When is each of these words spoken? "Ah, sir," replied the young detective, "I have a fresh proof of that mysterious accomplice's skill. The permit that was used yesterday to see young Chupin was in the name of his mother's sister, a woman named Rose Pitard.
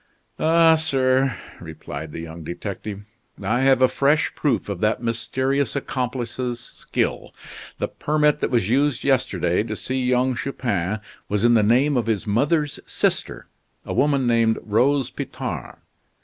"Ah, 0.39 0.77
sir," 0.77 1.37
replied 1.59 2.11
the 2.11 2.21
young 2.21 2.43
detective, 2.43 3.01
"I 3.43 3.59
have 3.59 3.83
a 3.83 3.87
fresh 3.87 4.33
proof 4.33 4.67
of 4.67 4.79
that 4.81 5.03
mysterious 5.03 5.75
accomplice's 5.75 6.59
skill. 6.59 7.35
The 7.77 7.87
permit 7.87 8.39
that 8.39 8.49
was 8.49 8.67
used 8.67 9.03
yesterday 9.03 9.61
to 9.61 9.75
see 9.75 10.03
young 10.03 10.33
Chupin 10.33 11.01
was 11.29 11.43
in 11.43 11.53
the 11.53 11.61
name 11.61 11.97
of 11.97 12.07
his 12.07 12.25
mother's 12.25 12.79
sister, 12.87 13.45
a 13.85 13.93
woman 13.93 14.25
named 14.25 14.57
Rose 14.63 15.11
Pitard. 15.11 15.75